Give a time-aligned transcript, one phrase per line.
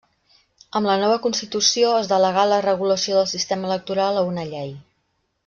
[0.77, 4.75] Amb la nova constitució, es delegà la regulació del sistema electoral a una llei.